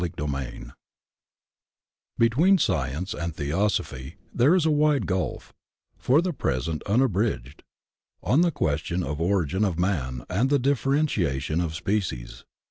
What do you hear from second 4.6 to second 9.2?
a wide gulf, for the present unbridged, on the question of